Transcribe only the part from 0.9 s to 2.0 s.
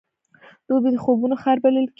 د خوبونو ښار بلل کېږي.